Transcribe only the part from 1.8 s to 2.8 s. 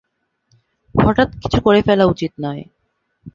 ফেলা উচিত নয়।